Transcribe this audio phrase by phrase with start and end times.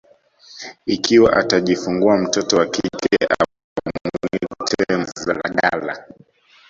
[0.85, 6.05] ikiwa atajifungua mtoto wa kike amwite Mnganzagala